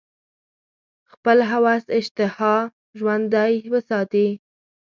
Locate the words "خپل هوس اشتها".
1.11-2.55